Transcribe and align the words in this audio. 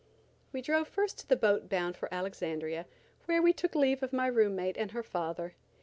We 0.51 0.63
drove 0.63 0.87
first 0.87 1.19
to 1.19 1.27
the 1.29 1.35
boat 1.35 1.69
bound 1.69 1.95
for 1.95 2.11
Alexandria, 2.11 2.87
where 3.25 3.39
we 3.39 3.53
took 3.53 3.75
leave 3.75 4.01
of 4.01 4.11
my 4.11 4.25
room 4.25 4.55
mate, 4.55 4.75
and 4.79 4.89
her 4.93 5.03
father. 5.03 5.53